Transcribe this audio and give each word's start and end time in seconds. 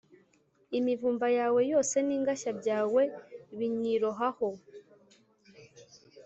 imivumba 0.77 1.27
yawe 1.37 1.61
yose 1.71 1.95
n’ingashya 2.07 2.51
byawe 2.59 3.01
binyirohaho. 3.57 4.47